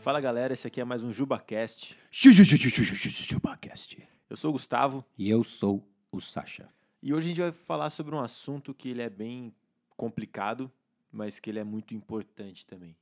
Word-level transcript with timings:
Fala 0.00 0.18
galera, 0.18 0.54
esse 0.54 0.66
aqui 0.66 0.80
é 0.80 0.84
mais 0.84 1.02
um 1.02 1.12
JubaCast. 1.12 1.94
JubaCast. 2.10 4.08
Eu 4.30 4.36
sou 4.36 4.48
o 4.48 4.52
Gustavo 4.54 5.04
E 5.18 5.28
eu 5.28 5.44
sou 5.44 5.86
o 6.10 6.20
Sasha. 6.20 6.72
e 7.02 7.12
hoje 7.12 7.26
a 7.26 7.28
gente 7.28 7.40
vai 7.42 7.52
falar 7.52 7.90
sobre 7.90 8.14
um 8.14 8.20
assunto 8.20 8.72
que 8.72 8.88
ele 8.88 9.02
é 9.02 9.10
bem 9.10 9.54
complicado, 9.96 10.72
mas 11.12 11.38
que 11.38 11.50
ele 11.50 11.58
é 11.58 11.64
muito 11.64 11.94
importante 11.94 12.66
também. 12.66 12.96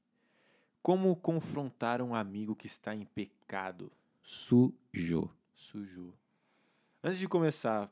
Como 0.82 1.14
confrontar 1.14 2.02
um 2.02 2.16
amigo 2.16 2.56
que 2.56 2.66
está 2.66 2.94
em 2.96 3.04
pecado? 3.04 3.92
Sujo. 4.20 5.30
Sujo. 5.54 6.12
Antes 7.02 7.20
de 7.20 7.28
começar 7.28 7.88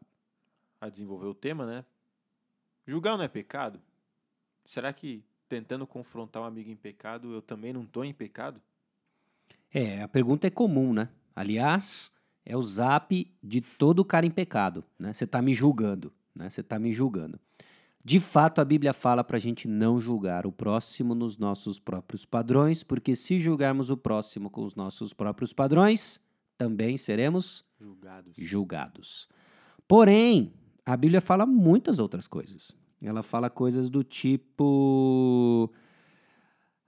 a 0.80 0.88
desenvolver 0.88 1.26
o 1.26 1.34
tema, 1.34 1.64
né? 1.64 1.84
Julgar 2.84 3.16
não 3.16 3.24
é 3.24 3.28
pecado? 3.28 3.80
Será 4.64 4.92
que 4.92 5.24
tentando 5.48 5.86
confrontar 5.86 6.42
um 6.42 6.46
amigo 6.46 6.70
em 6.70 6.76
pecado, 6.76 7.32
eu 7.32 7.40
também 7.40 7.72
não 7.72 7.84
estou 7.84 8.04
em 8.04 8.12
pecado? 8.12 8.60
É, 9.78 10.00
a 10.00 10.08
pergunta 10.08 10.46
é 10.46 10.50
comum, 10.50 10.94
né? 10.94 11.06
Aliás, 11.34 12.10
é 12.46 12.56
o 12.56 12.62
zap 12.62 13.30
de 13.42 13.60
todo 13.60 14.02
cara 14.06 14.24
em 14.24 14.30
pecado, 14.30 14.82
né? 14.98 15.12
Você 15.12 15.26
tá 15.26 15.42
me 15.42 15.52
julgando, 15.52 16.10
né? 16.34 16.48
Você 16.48 16.62
tá 16.62 16.78
me 16.78 16.94
julgando. 16.94 17.38
De 18.02 18.18
fato, 18.18 18.58
a 18.62 18.64
Bíblia 18.64 18.94
fala 18.94 19.22
pra 19.22 19.38
gente 19.38 19.68
não 19.68 20.00
julgar 20.00 20.46
o 20.46 20.50
próximo 20.50 21.14
nos 21.14 21.36
nossos 21.36 21.78
próprios 21.78 22.24
padrões, 22.24 22.82
porque 22.82 23.14
se 23.14 23.38
julgarmos 23.38 23.90
o 23.90 23.98
próximo 23.98 24.48
com 24.48 24.64
os 24.64 24.74
nossos 24.74 25.12
próprios 25.12 25.52
padrões, 25.52 26.22
também 26.56 26.96
seremos 26.96 27.62
Julgados. 27.78 28.32
julgados. 28.34 29.28
Porém, 29.86 30.54
a 30.86 30.96
Bíblia 30.96 31.20
fala 31.20 31.44
muitas 31.44 31.98
outras 31.98 32.26
coisas. 32.26 32.72
Ela 33.02 33.22
fala 33.22 33.50
coisas 33.50 33.90
do 33.90 34.02
tipo: 34.02 35.70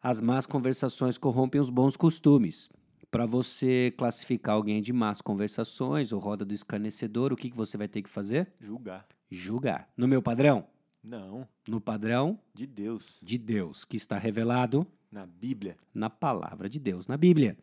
as 0.00 0.22
más 0.22 0.46
conversações 0.46 1.18
corrompem 1.18 1.60
os 1.60 1.68
bons 1.68 1.94
costumes. 1.94 2.70
Para 3.10 3.24
você 3.24 3.92
classificar 3.96 4.54
alguém 4.54 4.82
de 4.82 4.92
más 4.92 5.22
conversações 5.22 6.12
ou 6.12 6.20
roda 6.20 6.44
do 6.44 6.52
escarnecedor, 6.52 7.32
o 7.32 7.36
que, 7.36 7.50
que 7.50 7.56
você 7.56 7.76
vai 7.78 7.88
ter 7.88 8.02
que 8.02 8.08
fazer? 8.08 8.52
Julgar. 8.60 9.06
Julgar. 9.30 9.88
No 9.96 10.06
meu 10.06 10.20
padrão? 10.22 10.66
Não, 11.02 11.48
No 11.66 11.80
padrão 11.80 12.38
de 12.52 12.66
Deus. 12.66 13.18
de 13.22 13.38
Deus, 13.38 13.84
que 13.84 13.96
está 13.96 14.18
revelado 14.18 14.86
Na 15.10 15.24
Bíblia. 15.24 15.76
na 15.94 16.10
palavra 16.10 16.68
de 16.68 16.78
Deus, 16.78 17.06
na 17.06 17.16
Bíblia. 17.16 17.56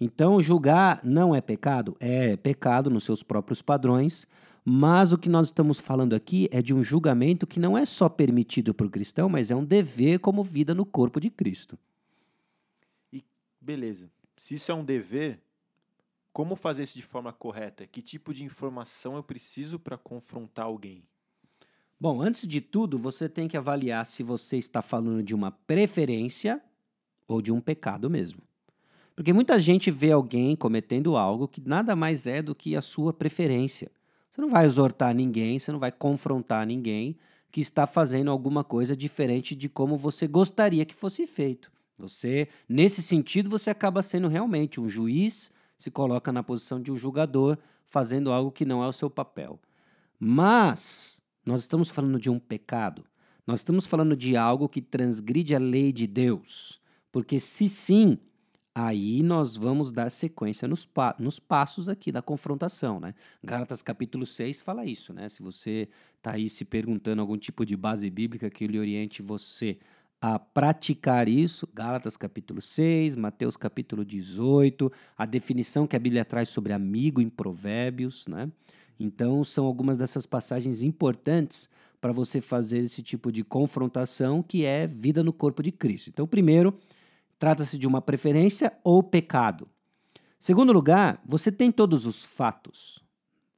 Então, 0.00 0.40
julgar 0.42 1.00
não 1.02 1.34
é 1.34 1.40
pecado? 1.40 1.96
É 1.98 2.36
pecado 2.36 2.90
nos 2.90 3.02
seus 3.04 3.22
próprios 3.22 3.60
padrões, 3.62 4.26
mas 4.64 5.12
o 5.12 5.18
que 5.18 5.28
nós 5.28 5.48
estamos 5.48 5.80
falando 5.80 6.14
aqui 6.14 6.48
é 6.52 6.62
de 6.62 6.72
um 6.74 6.82
julgamento 6.82 7.46
que 7.46 7.58
não 7.58 7.76
é 7.76 7.84
só 7.84 8.08
permitido 8.08 8.72
para 8.72 8.86
o 8.86 8.90
cristão, 8.90 9.28
mas 9.28 9.50
é 9.50 9.56
um 9.56 9.64
dever 9.64 10.20
como 10.20 10.42
vida 10.44 10.74
no 10.74 10.84
corpo 10.86 11.18
de 11.18 11.30
Cristo. 11.30 11.76
Beleza. 13.60 14.10
Se 14.36 14.54
isso 14.54 14.70
é 14.72 14.74
um 14.74 14.84
dever, 14.84 15.40
como 16.32 16.56
fazer 16.56 16.84
isso 16.84 16.96
de 16.96 17.02
forma 17.02 17.32
correta? 17.32 17.86
Que 17.86 18.00
tipo 18.00 18.32
de 18.32 18.44
informação 18.44 19.16
eu 19.16 19.22
preciso 19.22 19.78
para 19.78 19.98
confrontar 19.98 20.64
alguém? 20.64 21.04
Bom, 22.00 22.20
antes 22.20 22.48
de 22.48 22.60
tudo, 22.60 22.98
você 22.98 23.28
tem 23.28 23.46
que 23.46 23.56
avaliar 23.56 24.04
se 24.06 24.22
você 24.22 24.56
está 24.56 24.82
falando 24.82 25.22
de 25.22 25.34
uma 25.34 25.52
preferência 25.52 26.60
ou 27.28 27.40
de 27.40 27.52
um 27.52 27.60
pecado 27.60 28.10
mesmo. 28.10 28.42
Porque 29.14 29.32
muita 29.32 29.58
gente 29.58 29.90
vê 29.90 30.10
alguém 30.10 30.56
cometendo 30.56 31.16
algo 31.16 31.46
que 31.46 31.60
nada 31.64 31.94
mais 31.94 32.26
é 32.26 32.42
do 32.42 32.54
que 32.54 32.74
a 32.74 32.82
sua 32.82 33.12
preferência. 33.12 33.90
Você 34.30 34.40
não 34.40 34.50
vai 34.50 34.64
exortar 34.64 35.14
ninguém, 35.14 35.58
você 35.58 35.70
não 35.70 35.78
vai 35.78 35.92
confrontar 35.92 36.66
ninguém 36.66 37.16
que 37.50 37.60
está 37.60 37.86
fazendo 37.86 38.30
alguma 38.30 38.64
coisa 38.64 38.96
diferente 38.96 39.54
de 39.54 39.68
como 39.68 39.96
você 39.96 40.26
gostaria 40.26 40.86
que 40.86 40.94
fosse 40.94 41.26
feito. 41.26 41.70
Você, 42.02 42.48
nesse 42.68 43.02
sentido, 43.02 43.48
você 43.50 43.70
acaba 43.70 44.02
sendo 44.02 44.28
realmente 44.28 44.80
um 44.80 44.88
juiz, 44.88 45.52
se 45.76 45.90
coloca 45.90 46.32
na 46.32 46.42
posição 46.42 46.80
de 46.80 46.92
um 46.92 46.96
julgador, 46.96 47.58
fazendo 47.86 48.32
algo 48.32 48.50
que 48.50 48.64
não 48.64 48.82
é 48.82 48.88
o 48.88 48.92
seu 48.92 49.10
papel. 49.10 49.60
Mas 50.18 51.20
nós 51.44 51.60
estamos 51.60 51.90
falando 51.90 52.18
de 52.18 52.30
um 52.30 52.38
pecado. 52.38 53.04
Nós 53.46 53.60
estamos 53.60 53.86
falando 53.86 54.16
de 54.16 54.36
algo 54.36 54.68
que 54.68 54.80
transgride 54.80 55.54
a 55.54 55.58
lei 55.58 55.92
de 55.92 56.06
Deus. 56.06 56.80
Porque 57.10 57.38
se 57.38 57.68
sim, 57.68 58.18
aí 58.74 59.22
nós 59.22 59.56
vamos 59.56 59.92
dar 59.92 60.10
sequência 60.10 60.66
nos, 60.66 60.86
pa 60.86 61.14
nos 61.18 61.38
passos 61.38 61.88
aqui 61.88 62.10
da 62.10 62.22
confrontação, 62.22 62.98
né? 63.00 63.14
Gálatas 63.42 63.82
capítulo 63.82 64.24
6 64.24 64.62
fala 64.62 64.86
isso, 64.86 65.12
né? 65.12 65.28
Se 65.28 65.42
você 65.42 65.88
está 66.16 66.32
aí 66.32 66.48
se 66.48 66.64
perguntando 66.64 67.20
algum 67.20 67.36
tipo 67.36 67.66
de 67.66 67.76
base 67.76 68.08
bíblica 68.08 68.48
que 68.48 68.66
lhe 68.66 68.78
oriente 68.78 69.20
você 69.22 69.78
a 70.22 70.38
praticar 70.38 71.28
isso, 71.28 71.68
Gálatas 71.74 72.16
capítulo 72.16 72.60
6, 72.60 73.16
Mateus 73.16 73.56
capítulo 73.56 74.04
18, 74.04 74.90
a 75.18 75.26
definição 75.26 75.84
que 75.84 75.96
a 75.96 75.98
Bíblia 75.98 76.24
traz 76.24 76.48
sobre 76.48 76.72
amigo 76.72 77.20
em 77.20 77.28
Provérbios, 77.28 78.28
né? 78.28 78.48
Então, 79.00 79.42
são 79.42 79.66
algumas 79.66 79.98
dessas 79.98 80.24
passagens 80.24 80.80
importantes 80.80 81.68
para 82.00 82.12
você 82.12 82.40
fazer 82.40 82.78
esse 82.78 83.02
tipo 83.02 83.32
de 83.32 83.42
confrontação 83.42 84.44
que 84.44 84.64
é 84.64 84.86
vida 84.86 85.24
no 85.24 85.32
corpo 85.32 85.60
de 85.60 85.72
Cristo. 85.72 86.08
Então, 86.08 86.24
primeiro, 86.24 86.78
trata-se 87.36 87.76
de 87.76 87.88
uma 87.88 88.00
preferência 88.00 88.72
ou 88.84 89.02
pecado. 89.02 89.68
Segundo 90.38 90.72
lugar, 90.72 91.20
você 91.26 91.50
tem 91.50 91.72
todos 91.72 92.06
os 92.06 92.24
fatos. 92.24 93.02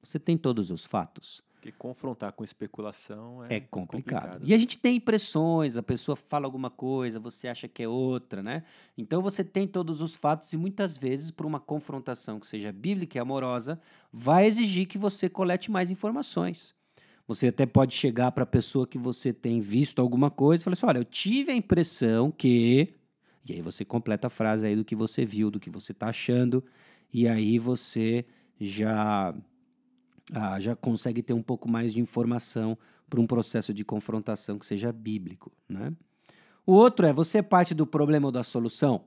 Você 0.02 0.19
tem 0.19 0.38
todos 0.38 0.70
os 0.70 0.86
fatos. 0.86 1.42
Porque 1.64 1.72
confrontar 1.78 2.30
com 2.32 2.44
especulação 2.44 3.42
é, 3.42 3.56
É 3.56 3.60
complicado. 3.60 4.42
E 4.44 4.52
a 4.52 4.58
gente 4.58 4.78
tem 4.78 4.97
impressões, 4.97 5.78
a 5.78 5.82
pessoa 5.82 6.14
fala 6.14 6.44
alguma 6.44 6.69
coisa, 6.69 7.19
você 7.19 7.48
acha 7.48 7.66
que 7.66 7.82
é 7.82 7.88
outra, 7.88 8.42
né? 8.42 8.64
Então 8.98 9.22
você 9.22 9.42
tem 9.42 9.66
todos 9.66 10.02
os 10.02 10.14
fatos 10.14 10.52
e 10.52 10.58
muitas 10.58 10.98
vezes, 10.98 11.30
por 11.30 11.47
uma 11.47 11.58
confrontação 11.58 12.38
que 12.38 12.47
seja 12.47 12.70
bíblica 12.70 13.16
e 13.16 13.20
amorosa, 13.20 13.80
vai 14.12 14.44
exigir 14.47 14.86
que 14.86 14.98
você 14.98 15.26
colete 15.26 15.70
mais 15.70 15.91
informações. 15.91 16.75
Você 17.26 17.47
até 17.47 17.64
pode 17.64 17.94
chegar 17.94 18.31
para 18.32 18.44
a 18.44 18.46
pessoa 18.46 18.86
que 18.86 18.98
você 18.98 19.32
tem 19.32 19.62
visto 19.62 20.02
alguma 20.02 20.31
coisa 20.31 20.60
e 20.60 20.64
falar 20.64 20.75
assim: 20.75 20.86
olha, 20.86 20.98
eu 20.98 21.04
tive 21.04 21.50
a 21.50 21.56
impressão 21.56 22.31
que. 22.31 22.92
E 23.46 23.54
aí 23.54 23.62
você 23.62 23.86
completa 23.86 24.26
a 24.26 24.31
frase 24.31 24.66
aí 24.66 24.76
do 24.76 24.84
que 24.84 24.94
você 24.94 25.25
viu, 25.25 25.50
do 25.50 25.58
que 25.58 25.70
você 25.70 25.92
está 25.92 26.08
achando, 26.08 26.62
e 27.10 27.26
aí 27.26 27.58
você 27.58 28.26
já 28.60 29.34
ah, 30.33 30.59
já 30.61 30.75
consegue 30.75 31.23
ter 31.23 31.33
um 31.33 31.43
pouco 31.43 31.69
mais 31.69 31.93
de 31.93 32.01
informação 32.01 32.77
para 33.09 33.21
um 33.21 33.27
processo 33.27 33.73
de 33.75 33.85
confrontação 33.85 34.59
que 34.59 34.67
seja 34.67 34.91
bíblico. 34.93 35.53
Né? 35.69 35.93
O 36.67 36.73
outro 36.73 37.07
é 37.07 37.12
você 37.12 37.39
é 37.39 37.43
parte 37.43 37.75
do 37.75 37.87
problema 37.87 38.27
ou 38.29 38.33
da 38.33 38.43
solução. 38.43 39.03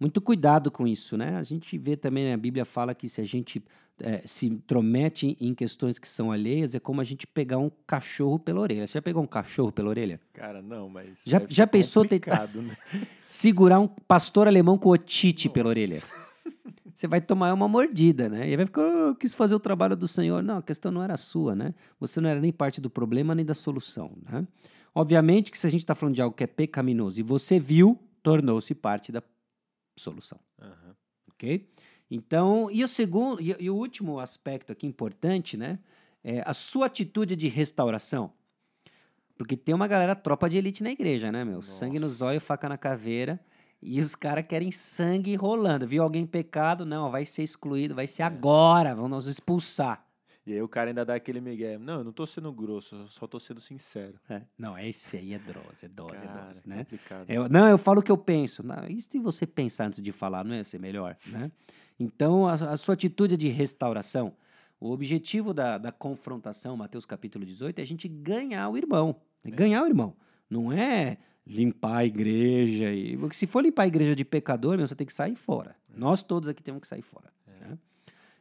Muito 0.00 0.20
cuidado 0.20 0.70
com 0.70 0.86
isso, 0.86 1.16
né? 1.16 1.36
A 1.36 1.42
gente 1.42 1.76
vê 1.76 1.96
também, 1.96 2.24
né, 2.24 2.34
a 2.34 2.36
Bíblia 2.36 2.64
fala 2.64 2.94
que 2.94 3.08
se 3.08 3.20
a 3.20 3.24
gente 3.24 3.60
eh, 3.98 4.22
se 4.24 4.46
intromete 4.46 5.36
em 5.40 5.52
questões 5.52 5.98
que 5.98 6.08
são 6.08 6.30
alheias, 6.30 6.72
é 6.76 6.78
como 6.78 7.00
a 7.00 7.04
gente 7.04 7.26
pegar 7.26 7.58
um 7.58 7.68
cachorro 7.84 8.38
pela 8.38 8.60
orelha. 8.60 8.86
Você 8.86 8.92
já 8.94 9.02
pegou 9.02 9.24
um 9.24 9.26
cachorro 9.26 9.72
pela 9.72 9.88
orelha? 9.88 10.20
Cara, 10.32 10.62
não, 10.62 10.88
mas. 10.88 11.24
Já- 11.26 11.42
já 11.48 11.66
pensou 11.66 12.04
tentar- 12.06 12.48
né? 12.54 12.76
Segurar 13.26 13.80
um 13.80 13.88
pastor 13.88 14.46
alemão 14.46 14.78
com 14.78 14.88
otite 14.88 15.48
pela 15.48 15.68
orelha. 15.68 16.00
Você 16.98 17.06
vai 17.06 17.20
tomar 17.20 17.54
uma 17.54 17.68
mordida, 17.68 18.28
né? 18.28 18.50
E 18.50 18.56
vai 18.56 18.66
ficar, 18.66 18.82
"Ah, 18.82 19.08
eu 19.10 19.14
quis 19.14 19.32
fazer 19.32 19.54
o 19.54 19.60
trabalho 19.60 19.94
do 19.94 20.08
Senhor. 20.08 20.42
Não, 20.42 20.56
a 20.56 20.62
questão 20.62 20.90
não 20.90 21.00
era 21.00 21.16
sua, 21.16 21.54
né? 21.54 21.72
Você 22.00 22.20
não 22.20 22.28
era 22.28 22.40
nem 22.40 22.50
parte 22.50 22.80
do 22.80 22.90
problema 22.90 23.36
nem 23.36 23.44
da 23.44 23.54
solução, 23.54 24.18
né? 24.28 24.44
Obviamente 24.92 25.52
que 25.52 25.58
se 25.60 25.64
a 25.64 25.70
gente 25.70 25.82
está 25.82 25.94
falando 25.94 26.16
de 26.16 26.22
algo 26.22 26.34
que 26.34 26.42
é 26.42 26.46
pecaminoso 26.48 27.20
e 27.20 27.22
você 27.22 27.60
viu, 27.60 28.02
tornou-se 28.20 28.74
parte 28.74 29.12
da 29.12 29.22
solução, 29.96 30.40
Aham. 30.60 30.96
ok? 31.30 31.70
Então, 32.10 32.68
e 32.68 32.82
o 32.82 32.88
segundo, 32.88 33.40
e, 33.40 33.54
e 33.60 33.70
o 33.70 33.76
último 33.76 34.18
aspecto 34.18 34.72
aqui 34.72 34.84
importante, 34.84 35.56
né? 35.56 35.78
É 36.24 36.42
a 36.44 36.52
sua 36.52 36.86
atitude 36.86 37.36
de 37.36 37.46
restauração. 37.46 38.32
Porque 39.36 39.56
tem 39.56 39.72
uma 39.72 39.86
galera 39.86 40.16
tropa 40.16 40.50
de 40.50 40.56
elite 40.56 40.82
na 40.82 40.90
igreja, 40.90 41.30
né, 41.30 41.44
meu? 41.44 41.62
Sangue 41.62 42.00
no 42.00 42.06
Nossa. 42.06 42.16
zóio, 42.16 42.40
faca 42.40 42.68
na 42.68 42.76
caveira. 42.76 43.38
E 43.80 44.00
os 44.00 44.14
caras 44.14 44.44
querem 44.46 44.70
sangue 44.72 45.36
rolando. 45.36 45.86
Viu 45.86 46.02
alguém 46.02 46.26
pecado? 46.26 46.84
Não, 46.84 47.10
vai 47.10 47.24
ser 47.24 47.42
excluído, 47.44 47.94
vai 47.94 48.04
É. 48.04 48.08
ser 48.08 48.22
agora, 48.22 48.94
vão 48.94 49.08
nos 49.08 49.26
expulsar. 49.26 50.04
E 50.44 50.52
aí 50.54 50.62
o 50.62 50.68
cara 50.68 50.90
ainda 50.90 51.04
dá 51.04 51.14
aquele 51.14 51.40
migué. 51.42 51.76
Não, 51.78 51.98
eu 51.98 52.04
não 52.04 52.12
tô 52.12 52.26
sendo 52.26 52.50
grosso, 52.50 52.96
eu 52.96 53.06
só 53.08 53.26
tô 53.26 53.38
sendo 53.38 53.60
sincero. 53.60 54.18
É. 54.30 54.40
Não, 54.58 54.78
esse 54.78 55.16
aí 55.16 55.34
é 55.34 55.38
dose, 55.38 55.84
é 55.84 55.88
dose, 55.88 56.14
Cara, 56.24 56.40
é 56.40 56.44
dose, 56.46 56.62
né? 56.66 56.78
complicado. 56.78 57.30
Eu- 57.30 57.48
não, 57.50 57.68
eu 57.68 57.76
falo 57.76 58.00
o 58.00 58.02
que 58.02 58.10
eu 58.10 58.16
penso. 58.16 58.62
Não, 58.62 58.86
e 58.88 59.00
se 59.02 59.18
você 59.18 59.46
pensar 59.46 59.86
antes 59.88 60.00
de 60.02 60.10
falar, 60.10 60.44
não 60.44 60.54
ia 60.54 60.64
ser 60.64 60.78
melhor, 60.80 61.16
né? 61.26 61.52
Então, 62.00 62.48
a, 62.48 62.54
a 62.54 62.76
sua 62.78 62.94
atitude 62.94 63.34
é 63.34 63.36
de 63.36 63.48
restauração. 63.48 64.32
O 64.80 64.90
objetivo 64.90 65.52
da, 65.52 65.76
da 65.76 65.92
confrontação, 65.92 66.76
Mateus 66.76 67.04
capítulo 67.04 67.44
18, 67.44 67.78
é 67.80 67.82
a 67.82 67.86
gente 67.86 68.08
ganhar 68.08 68.68
o 68.70 68.76
irmão. 68.76 69.16
É 69.44 69.50
ganhar 69.50 69.82
o 69.82 69.86
irmão. 69.86 70.16
Não 70.48 70.72
é 70.72 71.18
limpar 71.48 71.96
a 71.98 72.04
igreja. 72.04 72.92
E, 72.92 73.16
porque 73.16 73.34
se 73.34 73.46
for 73.46 73.62
limpar 73.62 73.84
a 73.84 73.86
igreja 73.86 74.14
de 74.14 74.24
pecador, 74.24 74.76
meu, 74.76 74.86
você 74.86 74.94
tem 74.94 75.06
que 75.06 75.12
sair 75.12 75.34
fora. 75.34 75.74
Nós 75.92 76.22
todos 76.22 76.48
aqui 76.48 76.62
temos 76.62 76.80
que 76.82 76.86
sair 76.86 77.02
fora. 77.02 77.32
né? 77.46 77.78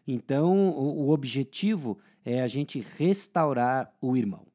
Então, 0.06 0.70
o, 0.70 1.06
o 1.06 1.10
objetivo 1.12 1.98
é 2.26 2.42
a 2.42 2.48
gente 2.48 2.80
restaurar 2.98 3.96
o 4.02 4.16
irmão. 4.18 4.46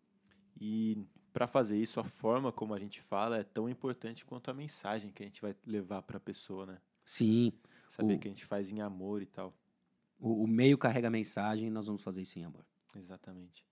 E 0.60 0.98
para 1.32 1.46
fazer 1.46 1.78
isso, 1.78 1.98
a 1.98 2.04
forma 2.04 2.52
como 2.52 2.74
a 2.74 2.78
gente 2.78 3.00
fala 3.00 3.38
é 3.38 3.42
tão 3.42 3.68
importante 3.68 4.24
quanto 4.24 4.50
a 4.50 4.54
mensagem 4.54 5.10
que 5.10 5.22
a 5.22 5.26
gente 5.26 5.40
vai 5.40 5.54
levar 5.66 6.02
para 6.02 6.18
a 6.18 6.20
pessoa, 6.20 6.66
né? 6.66 6.78
Sim. 7.04 7.52
Saber 7.88 8.14
O- 8.14 8.18
que 8.18 8.28
a 8.28 8.30
gente 8.30 8.44
faz 8.44 8.70
em 8.70 8.80
amor 8.80 9.22
e 9.22 9.26
tal. 9.26 9.52
O, 10.20 10.44
o 10.44 10.46
meio 10.46 10.76
carrega 10.78 11.08
a 11.08 11.10
mensagem, 11.10 11.70
nós 11.70 11.86
vamos 11.86 12.02
fazer 12.02 12.22
isso 12.22 12.38
em 12.38 12.44
amor. 12.44 12.64
Exatamente. 12.94 13.64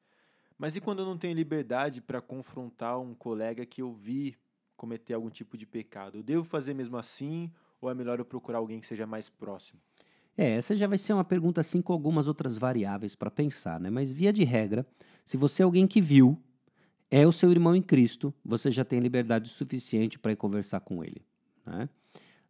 Mas 0.58 0.74
e 0.74 0.80
quando 0.80 1.00
eu 1.00 1.06
não 1.06 1.16
tenho 1.16 1.34
liberdade 1.34 2.00
para 2.02 2.20
confrontar 2.20 2.98
um 2.98 3.14
colega 3.14 3.64
que 3.64 3.80
eu 3.82 3.92
vi 3.92 4.36
cometer 4.80 5.12
algum 5.12 5.28
tipo 5.28 5.58
de 5.58 5.66
pecado? 5.66 6.16
Eu 6.16 6.22
devo 6.22 6.42
fazer 6.42 6.72
mesmo 6.72 6.96
assim 6.96 7.52
ou 7.82 7.90
é 7.90 7.94
melhor 7.94 8.18
eu 8.18 8.24
procurar 8.24 8.58
alguém 8.58 8.80
que 8.80 8.86
seja 8.86 9.06
mais 9.06 9.28
próximo? 9.28 9.78
É, 10.38 10.52
essa 10.52 10.74
já 10.74 10.86
vai 10.86 10.96
ser 10.96 11.12
uma 11.12 11.24
pergunta 11.24 11.60
assim 11.60 11.82
com 11.82 11.92
algumas 11.92 12.26
outras 12.26 12.56
variáveis 12.56 13.14
para 13.14 13.30
pensar, 13.30 13.78
né? 13.78 13.90
Mas 13.90 14.10
via 14.10 14.32
de 14.32 14.42
regra, 14.42 14.86
se 15.22 15.36
você 15.36 15.60
é 15.60 15.64
alguém 15.64 15.86
que 15.86 16.00
viu, 16.00 16.42
é 17.10 17.26
o 17.26 17.32
seu 17.32 17.50
irmão 17.50 17.76
em 17.76 17.82
Cristo, 17.82 18.32
você 18.42 18.70
já 18.70 18.82
tem 18.82 19.00
liberdade 19.00 19.50
suficiente 19.50 20.18
para 20.18 20.32
ir 20.32 20.36
conversar 20.36 20.80
com 20.80 21.04
ele, 21.04 21.20
né? 21.66 21.86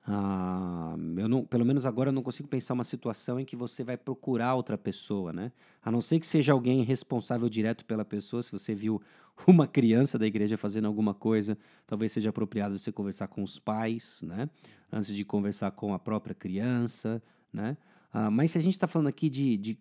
Ah, 0.07 0.97
eu 1.17 1.29
não, 1.29 1.45
pelo 1.45 1.65
menos 1.65 1.85
agora 1.85 2.09
eu 2.09 2.13
não 2.13 2.23
consigo 2.23 2.49
pensar 2.49 2.75
uma 2.75 2.85
situação 2.85 3.39
em 3.39 3.45
que 3.45 3.55
você 3.55 3.85
vai 3.85 3.97
procurar 3.97 4.55
outra 4.55 4.79
pessoa, 4.79 5.33
né? 5.33 5.53
A 5.83 5.91
não 5.91 6.01
ser 6.01 6.19
que 6.19 6.27
seja 6.27 6.53
alguém 6.53 6.83
responsável 6.83 7.49
direto 7.49 7.85
pela 7.85 8.05
pessoa. 8.05 8.43
Se 8.43 8.51
você 8.51 8.75
viu 8.75 9.01
uma 9.47 9.67
criança 9.67 10.19
da 10.19 10.27
igreja 10.27 10.57
fazendo 10.57 10.87
alguma 10.87 11.15
coisa, 11.15 11.57
talvez 11.87 12.13
seja 12.13 12.31
apropriado 12.31 12.79
você 12.79 12.91
conversar 12.91 13.29
com 13.29 13.43
os 13.43 13.59
pais, 13.59 14.23
né? 14.23 14.49
Antes 14.93 15.15
de 15.15 15.25
conversar 15.25 15.71
com 15.73 15.93
a 15.95 15.99
própria 15.99 16.35
criança, 16.35 17.23
né? 17.53 17.77
Ah, 18.13 18.31
mas 18.31 18.53
se 18.53 18.59
a 18.59 18.61
gente 18.61 18.75
está 18.75 18.87
falando 18.87 19.09
aqui 19.09 19.29
de, 19.29 19.57
de 19.57 19.79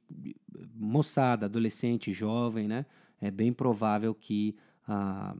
moçada, 0.75 1.45
adolescente, 1.45 2.13
jovem, 2.13 2.68
né? 2.68 2.86
É 3.22 3.31
bem 3.31 3.51
provável 3.51 4.13
que 4.13 4.56
ah, 4.88 5.36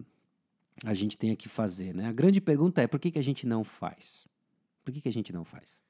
a 0.86 0.94
gente 0.94 1.18
tenha 1.18 1.36
que 1.36 1.50
fazer, 1.50 1.94
né? 1.94 2.08
A 2.08 2.12
grande 2.14 2.40
pergunta 2.40 2.82
é 2.82 2.88
por 2.88 3.00
que, 3.00 3.12
que 3.12 3.20
a 3.20 3.24
gente 3.24 3.46
não 3.46 3.64
faz? 3.64 4.26
Por 4.90 4.96
que, 4.96 5.02
que 5.02 5.10
a 5.10 5.14
gente 5.14 5.32
não 5.32 5.46
faz? 5.46 5.84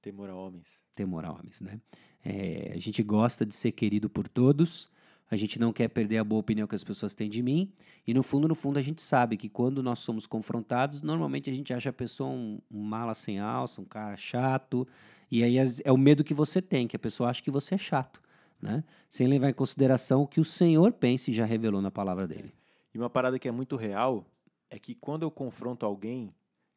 Temor 0.00 0.30
a 0.30 0.34
homens. 0.36 0.80
Temor 0.94 1.24
a 1.24 1.32
homens, 1.32 1.60
né? 1.60 1.80
É, 2.24 2.72
a 2.74 2.78
gente 2.78 3.02
gosta 3.02 3.44
de 3.44 3.52
ser 3.52 3.72
querido 3.72 4.08
por 4.08 4.28
todos, 4.28 4.88
a 5.28 5.34
gente 5.34 5.58
não 5.58 5.72
quer 5.72 5.88
perder 5.88 6.18
a 6.18 6.24
boa 6.24 6.38
opinião 6.38 6.68
que 6.68 6.74
as 6.76 6.84
pessoas 6.84 7.12
têm 7.12 7.28
de 7.28 7.42
mim, 7.42 7.72
e 8.06 8.14
no 8.14 8.22
fundo, 8.22 8.46
no 8.46 8.54
fundo, 8.54 8.78
a 8.78 8.82
gente 8.82 9.02
sabe 9.02 9.36
que 9.36 9.48
quando 9.48 9.82
nós 9.82 9.98
somos 9.98 10.28
confrontados, 10.28 11.02
normalmente 11.02 11.50
a 11.50 11.54
gente 11.54 11.74
acha 11.74 11.90
a 11.90 11.92
pessoa 11.92 12.30
um, 12.30 12.60
um 12.70 12.82
mala 12.82 13.14
sem 13.14 13.40
alça, 13.40 13.80
um 13.80 13.84
cara 13.84 14.16
chato, 14.16 14.86
e 15.28 15.42
aí 15.42 15.56
é 15.84 15.90
o 15.90 15.98
medo 15.98 16.22
que 16.22 16.34
você 16.34 16.62
tem, 16.62 16.86
que 16.86 16.94
a 16.94 17.00
pessoa 17.00 17.30
acha 17.30 17.42
que 17.42 17.50
você 17.50 17.74
é 17.74 17.78
chato, 17.78 18.22
né? 18.62 18.84
Sem 19.08 19.26
levar 19.26 19.50
em 19.50 19.54
consideração 19.54 20.22
o 20.22 20.26
que 20.26 20.40
o 20.40 20.44
Senhor 20.44 20.92
pensa 20.92 21.30
e 21.30 21.34
já 21.34 21.44
revelou 21.44 21.82
na 21.82 21.90
palavra 21.90 22.28
dele. 22.28 22.54
E 22.94 22.98
uma 22.98 23.10
parada 23.10 23.40
que 23.40 23.48
é 23.48 23.52
muito 23.52 23.74
real 23.74 24.24
é 24.68 24.78
que 24.78 24.94
quando 24.94 25.24
eu 25.24 25.30
confronto 25.30 25.84
alguém, 25.84 26.32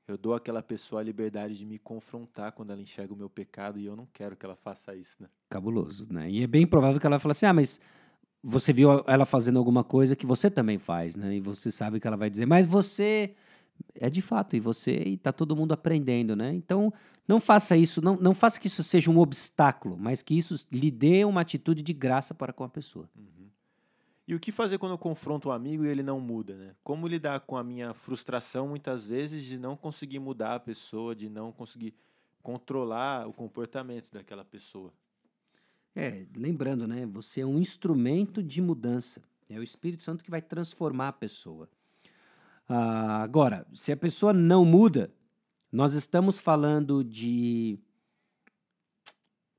eu 0.08 0.18
dou 0.18 0.34
àquela 0.34 0.62
pessoa 0.62 1.02
a 1.02 1.04
liberdade 1.04 1.58
de 1.58 1.66
me 1.66 1.80
confrontar 1.80 2.52
quando 2.52 2.72
ela 2.72 2.82
enxerga 2.82 3.14
o 3.14 3.18
meu 3.18 3.30
pecado 3.30 3.80
e 3.80 3.86
eu 3.86 3.96
não 3.96 4.08
quero 4.12 4.36
que 4.36 4.46
ela 4.46 4.56
faça 4.56 4.96
isso, 4.96 5.18
né? 5.22 5.30
Cabuloso, 5.50 6.08
né? 6.12 6.30
E 6.30 6.44
é 6.44 6.48
bem 6.48 6.66
provável 6.66 7.00
que 7.00 7.08
ela 7.08 7.20
falar 7.20 7.32
assim: 7.32 7.46
ah, 7.46 7.54
mas 7.54 7.80
você 8.44 8.74
viu 8.74 9.04
ela 9.08 9.26
fazendo 9.26 9.58
alguma 9.58 9.84
coisa 9.84 10.16
que 10.16 10.26
você 10.26 10.52
também 10.52 10.78
faz, 10.78 11.16
né? 11.16 11.36
E 11.36 11.40
você 11.40 11.72
sabe 11.72 12.00
que 12.00 12.08
ela 12.08 12.18
vai 12.18 12.30
dizer, 12.30 12.46
mas 12.46 12.68
você. 12.68 13.36
É 13.96 14.08
de 14.08 14.22
fato, 14.22 14.56
e 14.56 14.60
você, 14.60 14.94
e 14.94 15.18
tá 15.18 15.32
todo 15.32 15.56
mundo 15.56 15.74
aprendendo, 15.74 16.36
né? 16.36 16.54
Então, 16.54 16.94
não 17.28 17.40
faça 17.40 17.76
isso, 17.76 18.02
não, 18.02 18.16
não 18.16 18.34
faça 18.34 18.60
que 18.60 18.68
isso 18.68 18.84
seja 18.84 19.10
um 19.10 19.18
obstáculo, 19.18 19.98
mas 19.98 20.22
que 20.22 20.38
isso 20.38 20.68
lhe 20.72 20.92
dê 20.92 21.26
uma 21.26 21.42
atitude 21.42 21.82
de 21.82 21.92
graça 21.92 22.36
para 22.36 22.54
com 22.54 22.64
a 22.64 22.70
pessoa. 22.70 23.10
E 24.28 24.34
o 24.34 24.40
que 24.40 24.52
fazer 24.52 24.78
quando 24.78 24.94
eu 24.94 24.98
confronto 24.98 25.50
um 25.50 25.52
amigo 25.52 25.84
e 25.84 25.90
ele 25.90 26.02
não 26.02 26.20
muda, 26.20 26.56
né? 26.56 26.76
Como 26.84 27.08
lidar 27.08 27.42
com 27.42 27.58
a 27.58 27.64
minha 27.64 27.94
frustração 27.94 28.70
muitas 28.70 29.06
vezes 29.06 29.44
de 29.44 29.58
não 29.58 29.76
conseguir 29.76 30.20
mudar 30.20 30.56
a 30.56 30.60
pessoa, 30.60 31.14
de 31.14 31.30
não 31.30 31.52
conseguir 31.52 31.94
controlar 32.42 33.28
o 33.28 33.34
comportamento 33.34 34.10
daquela 34.12 34.46
pessoa? 34.46 34.94
É, 35.96 36.26
lembrando, 36.36 36.88
né? 36.88 37.06
Você 37.08 37.42
é 37.42 37.46
um 37.46 37.60
instrumento 37.60 38.42
de 38.42 38.62
mudança. 38.62 39.22
É 39.50 39.60
o 39.60 39.64
Espírito 39.64 40.04
Santo 40.04 40.24
que 40.24 40.32
vai 40.32 40.42
transformar 40.42 41.10
a 41.10 41.14
pessoa. 41.14 41.70
Ah, 42.68 43.22
agora, 43.22 43.68
se 43.74 43.92
a 43.92 43.98
pessoa 43.98 44.32
não 44.32 44.64
muda, 44.64 45.14
nós 45.72 45.94
estamos 45.94 46.40
falando 46.40 47.04
de 47.04 47.78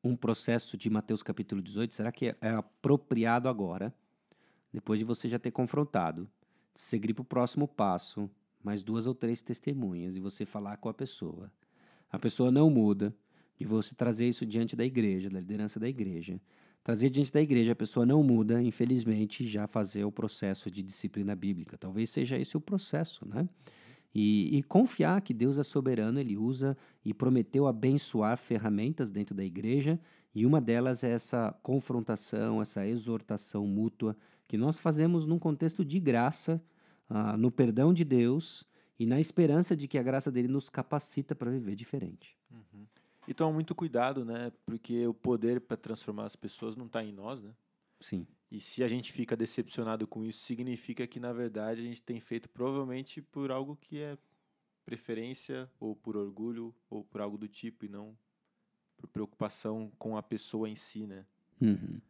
um 0.03 0.17
processo 0.17 0.77
de 0.77 0.89
Mateus 0.89 1.23
capítulo 1.23 1.63
18. 1.63 1.95
Será 1.95 2.11
que 2.11 2.29
é, 2.29 2.37
é 2.41 2.51
apropriado 2.51 3.49
agora, 3.49 3.95
depois 4.75 4.99
de 4.99 5.05
você 5.05 5.29
já 5.29 5.39
ter 5.39 5.53
confrontado, 5.53 6.29
seguir 6.75 7.15
para 7.15 7.23
o 7.23 7.25
próximo 7.25 7.69
passo, 7.69 8.29
mais 8.61 8.83
duas 8.83 9.07
ou 9.07 9.15
três 9.15 9.41
testemunhas 9.41 10.17
e 10.17 10.21
você 10.21 10.45
falar 10.45 10.79
com 10.79 10.89
a 10.89 10.93
pessoa? 10.93 11.49
A 12.11 12.19
pessoa 12.19 12.51
não 12.51 12.69
muda, 12.69 13.15
de 13.57 13.65
você 13.65 13.95
trazer 13.95 14.29
isso 14.29 14.45
diante 14.45 14.75
da 14.75 14.85
igreja, 14.85 15.31
da 15.31 15.39
liderança 15.39 15.79
da 15.79 15.89
igreja. 15.89 16.41
Trazer 16.83 17.09
diante 17.09 17.33
da 17.33 17.41
igreja, 17.41 17.71
a 17.71 17.77
pessoa 17.77 18.05
não 18.05 18.21
muda, 18.25 18.61
infelizmente, 18.61 19.47
já 19.47 19.69
fazer 19.69 20.05
o 20.05 20.11
processo 20.11 20.69
de 20.69 20.83
disciplina 20.83 21.37
bíblica. 21.37 21.79
Talvez 21.79 22.11
seja 22.11 22.37
esse 22.37 22.57
o 22.57 22.61
processo, 22.61 23.25
né? 23.29 23.49
E, 24.13 24.59
e 24.59 24.63
confiar 24.65 25.21
que 25.23 25.33
Deus 25.33 25.57
é 25.57 25.63
soberano, 25.63 26.19
Ele 26.19 26.37
usa 26.37 26.77
e 27.05 27.15
prometeu 27.15 27.69
abençoar 27.69 28.37
ferramentas 28.37 29.13
dentro 29.13 29.37
da 29.37 29.45
igreja, 29.45 30.01
e 30.35 30.45
uma 30.45 30.61
delas 30.61 31.05
é 31.05 31.13
essa 31.13 31.57
confrontação, 31.63 32.61
essa 32.61 32.85
exortação 32.85 33.67
mútua, 33.69 34.17
que 34.47 34.57
nós 34.57 34.79
fazemos 34.79 35.27
num 35.27 35.39
contexto 35.39 35.85
de 35.85 35.99
graça, 35.99 36.63
ah, 37.09 37.37
no 37.37 37.51
perdão 37.51 37.93
de 37.93 38.05
Deus 38.05 38.67
e 38.99 39.07
na 39.07 39.21
esperança 39.21 39.77
de 39.77 39.89
que 39.89 39.99
a 39.99 40.03
graça 40.03 40.31
dele 40.31 40.49
nos 40.49 40.69
capacita 40.69 41.35
para 41.35 41.51
viver 41.51 41.75
diferente. 41.75 42.37
E 43.27 43.33
toma 43.33 43.53
muito 43.53 43.75
cuidado, 43.75 44.25
né? 44.25 44.53
Porque 44.67 45.07
o 45.07 45.15
poder 45.15 45.61
para 45.61 45.77
transformar 45.77 46.25
as 46.25 46.37
pessoas 46.37 46.77
não 46.77 46.87
está 46.87 47.03
em 47.03 47.13
nós, 47.13 47.41
né? 47.41 47.55
Sim. 48.01 48.27
E 48.51 48.61
se 48.61 48.85
a 48.85 48.89
gente 48.89 49.11
fica 49.13 49.37
decepcionado 49.37 50.07
com 50.07 50.25
isso, 50.25 50.41
significa 50.41 51.07
que, 51.07 51.19
na 51.19 51.33
verdade, 51.33 51.81
a 51.81 51.85
gente 51.85 52.03
tem 52.03 52.21
feito 52.21 52.49
provavelmente 52.49 53.23
por 53.23 53.51
algo 53.51 53.77
que 53.77 53.99
é 53.99 54.19
preferência, 54.85 55.69
ou 55.81 55.97
por 55.97 56.17
orgulho, 56.17 56.75
ou 56.91 57.03
por 57.03 57.23
algo 57.23 57.39
do 57.39 57.49
tipo, 57.49 57.87
e 57.87 57.89
não 57.89 58.17
por 58.97 59.09
preocupação 59.09 59.91
com 59.99 60.17
a 60.17 60.23
pessoa 60.23 60.69
em 60.69 60.77
si, 60.77 61.07
né? 61.07 61.25
Uhum. 61.61 62.01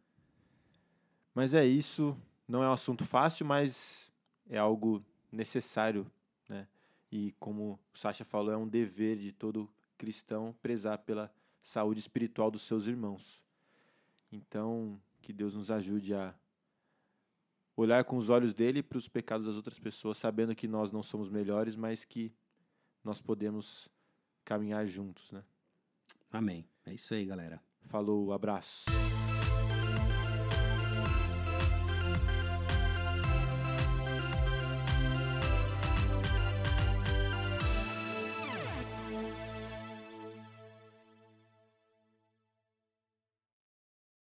Mas 1.35 1.53
é 1.53 1.65
isso. 1.65 2.17
Não 2.47 2.63
é 2.63 2.69
um 2.69 2.73
assunto 2.73 3.03
fácil, 3.03 3.45
mas 3.45 4.09
é 4.49 4.57
algo 4.57 5.03
necessário, 5.31 6.09
né? 6.47 6.65
E 7.11 7.33
como 7.39 7.79
o 7.93 7.97
Sasha 7.97 8.23
falou, 8.23 8.51
é 8.51 8.57
um 8.57 8.67
dever 8.67 9.17
de 9.17 9.33
todo 9.33 9.69
cristão 9.97 10.55
prezar 10.61 10.99
pela 10.99 11.31
saúde 11.61 11.99
espiritual 11.99 12.49
dos 12.49 12.61
seus 12.61 12.87
irmãos. 12.87 13.43
Então, 14.31 14.99
que 15.21 15.33
Deus 15.33 15.53
nos 15.53 15.69
ajude 15.69 16.13
a 16.13 16.33
olhar 17.75 18.03
com 18.03 18.17
os 18.17 18.29
olhos 18.29 18.53
dele 18.53 18.81
para 18.81 18.97
os 18.97 19.07
pecados 19.07 19.45
das 19.45 19.55
outras 19.55 19.79
pessoas, 19.79 20.17
sabendo 20.17 20.55
que 20.55 20.67
nós 20.67 20.91
não 20.91 21.03
somos 21.03 21.29
melhores, 21.29 21.75
mas 21.75 22.05
que 22.05 22.31
nós 23.03 23.21
podemos 23.21 23.89
caminhar 24.43 24.85
juntos, 24.85 25.31
né? 25.31 25.43
Amém. 26.31 26.65
É 26.85 26.93
isso 26.93 27.13
aí, 27.13 27.25
galera. 27.25 27.61
Falou, 27.81 28.31
abraço. 28.31 28.85